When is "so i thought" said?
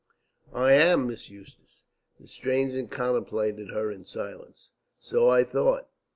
4.99-5.89